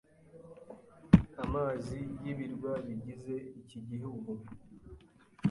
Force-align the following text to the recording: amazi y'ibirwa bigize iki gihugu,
amazi 1.43 1.99
y'ibirwa 2.23 2.71
bigize 2.85 3.35
iki 3.61 3.79
gihugu, 3.89 4.31